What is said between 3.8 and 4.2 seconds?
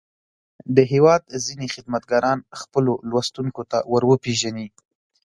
ور